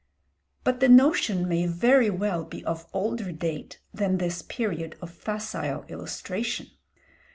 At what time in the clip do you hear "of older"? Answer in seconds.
2.65-3.31